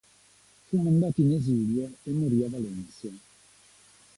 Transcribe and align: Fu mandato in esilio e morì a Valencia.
Fu 0.65 0.77
mandato 0.77 1.21
in 1.21 1.33
esilio 1.33 1.91
e 2.01 2.09
morì 2.09 2.43
a 2.43 2.49
Valencia. 2.49 3.11